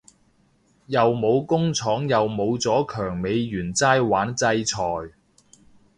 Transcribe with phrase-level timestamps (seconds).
[0.87, 5.13] 又冇工廠又冇咗強美元齋玩制裁